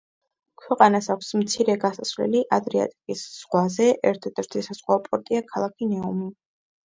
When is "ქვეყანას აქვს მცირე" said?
0.59-1.75